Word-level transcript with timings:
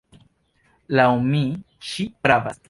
Laŭ 1.01 1.07
mi, 1.27 1.43
ŝi 1.91 2.11
pravas. 2.25 2.59